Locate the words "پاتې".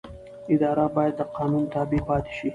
2.07-2.31